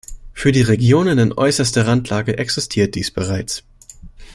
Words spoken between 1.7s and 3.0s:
Randlage existiert